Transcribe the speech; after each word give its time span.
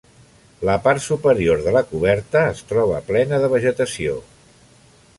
La 0.69 0.77
part 0.85 1.03
superior 1.07 1.61
de 1.67 1.75
la 1.77 1.85
coberta, 1.91 2.43
es 2.55 2.65
troba 2.73 3.05
plena 3.13 3.45
de 3.45 3.55
vegetació. 3.57 4.21